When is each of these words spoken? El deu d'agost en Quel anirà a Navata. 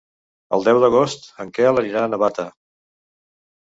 El 0.57 0.65
deu 0.67 0.79
d'agost 0.85 1.29
en 1.45 1.53
Quel 1.59 1.85
anirà 1.85 2.05
a 2.07 2.11
Navata. 2.17 2.51